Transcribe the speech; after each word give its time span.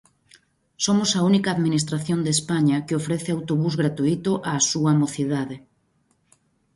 Somos 0.85 1.09
a 1.13 1.19
única 1.29 1.49
administración 1.55 2.19
de 2.23 2.31
España 2.37 2.75
que 2.87 2.97
ofrece 3.01 3.29
autobús 3.31 3.73
gratuíto 3.81 4.31
á 4.49 4.53
súa 4.71 4.91
mocidade. 5.01 5.55